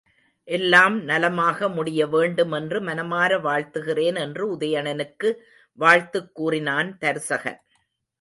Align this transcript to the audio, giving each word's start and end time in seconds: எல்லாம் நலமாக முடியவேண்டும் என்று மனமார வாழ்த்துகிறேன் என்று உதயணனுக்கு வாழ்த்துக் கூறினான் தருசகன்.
எல்லாம் 0.47 1.03
நலமாக 1.03 1.67
முடியவேண்டும் 1.69 2.55
என்று 2.55 2.81
மனமார 2.81 3.37
வாழ்த்துகிறேன் 3.41 4.19
என்று 4.19 4.55
உதயணனுக்கு 4.55 5.33
வாழ்த்துக் 5.79 6.35
கூறினான் 6.35 6.97
தருசகன். 7.01 7.61